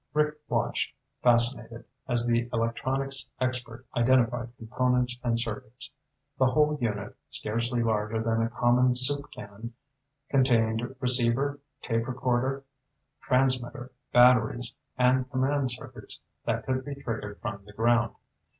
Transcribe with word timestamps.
Rick 0.15 0.39
watched, 0.49 0.95
fascinated, 1.21 1.85
as 2.07 2.25
the 2.25 2.49
electronics 2.51 3.27
expert 3.39 3.85
identified 3.95 4.49
components 4.57 5.19
and 5.23 5.39
circuits. 5.39 5.91
The 6.39 6.47
whole 6.47 6.75
unit, 6.81 7.15
scarcely 7.29 7.83
larger 7.83 8.19
than 8.19 8.41
a 8.41 8.49
common 8.49 8.95
soup 8.95 9.27
can, 9.31 9.73
contained 10.31 10.95
receiver, 10.99 11.59
tape 11.83 12.07
recorder, 12.07 12.63
transmitter, 13.21 13.91
batteries, 14.11 14.73
and 14.97 15.29
command 15.29 15.69
circuits 15.69 16.19
that 16.45 16.65
could 16.65 16.83
be 16.83 16.95
triggered 16.95 17.39
from 17.39 17.63
the 17.63 17.73
ground. 17.73 18.15